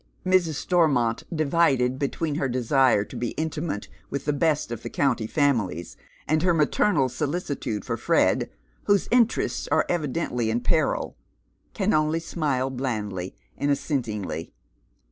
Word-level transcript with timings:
Mrs. 0.25 0.55
Stormont, 0.55 1.21
divided 1.31 1.99
between 1.99 2.33
her 2.33 2.49
desire 2.49 3.05
to 3.05 3.15
be 3.15 3.35
intimate 3.37 3.87
with 4.09 4.25
the 4.25 4.33
best 4.33 4.71
of 4.71 4.81
the 4.81 4.89
county 4.89 5.27
fanxilies, 5.27 5.95
and 6.27 6.41
her 6.41 6.55
maternal 6.55 7.07
solicitude 7.07 7.85
for 7.85 7.97
Fred, 7.97 8.49
whose 8.85 9.07
interests 9.11 9.67
are 9.67 9.85
evidently 9.87 10.49
in 10.49 10.61
peril, 10.61 11.15
can 11.75 11.93
only 11.93 12.17
smi!e 12.19 12.67
blandly 12.71 13.35
and 13.55 13.69
assentingly. 13.69 14.51